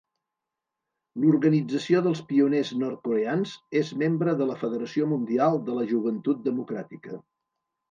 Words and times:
L'organització 1.25 2.01
dels 2.07 2.21
pioners 2.31 2.71
nord-coreans 2.85 3.53
és 3.83 3.93
membre 4.05 4.35
de 4.41 4.49
la 4.55 4.57
Federació 4.65 5.13
Mundial 5.15 5.61
de 5.71 5.79
la 5.79 5.87
Joventut 5.95 6.45
Democràtica. 6.51 7.25